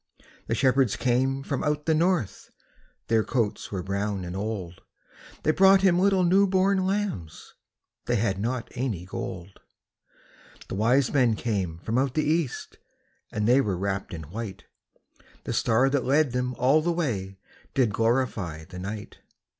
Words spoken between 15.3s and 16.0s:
The star